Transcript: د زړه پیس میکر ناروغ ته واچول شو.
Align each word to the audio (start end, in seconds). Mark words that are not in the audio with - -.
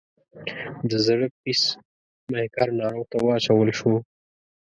د 0.89 0.91
زړه 1.05 1.25
پیس 1.41 1.61
میکر 2.31 2.67
ناروغ 2.79 3.05
ته 3.11 3.17
واچول 3.25 3.69
شو. 3.79 3.93